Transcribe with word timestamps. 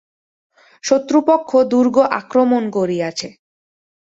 শত্রুপক্ষ 0.83 1.49
দুর্গ 1.71 1.95
আক্রমণ 2.19 2.63
করিয়াছে। 2.77 3.27